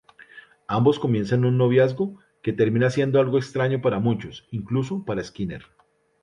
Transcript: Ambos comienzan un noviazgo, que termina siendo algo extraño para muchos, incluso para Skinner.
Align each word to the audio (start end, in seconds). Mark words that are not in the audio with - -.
Ambos 0.67 0.97
comienzan 0.97 1.45
un 1.45 1.59
noviazgo, 1.59 2.19
que 2.41 2.53
termina 2.53 2.89
siendo 2.89 3.19
algo 3.19 3.37
extraño 3.37 3.83
para 3.83 3.99
muchos, 3.99 4.47
incluso 4.49 5.05
para 5.05 5.23
Skinner. 5.23 5.63